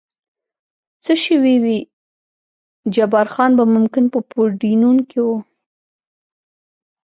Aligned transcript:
څه 1.03 1.13
شوي 1.23 1.55
وي، 1.63 1.79
جبار 2.95 3.27
خان 3.33 3.51
به 3.57 3.63
ممکن 3.75 4.03
په 4.13 4.19
پورډینون 4.29 4.97
کې 5.09 5.19
و. 5.27 5.29